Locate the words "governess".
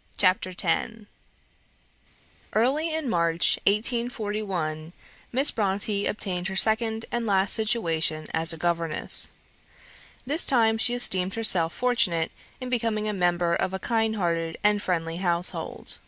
8.56-9.30